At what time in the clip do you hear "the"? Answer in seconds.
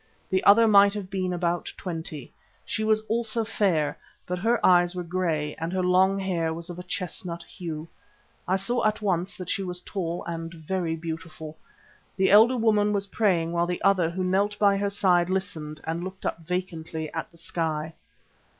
0.31-0.43, 12.17-12.31, 13.67-13.79, 17.31-17.37